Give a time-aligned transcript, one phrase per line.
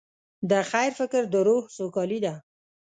[0.49, 2.33] د خیر فکر د روح سوکالي ده.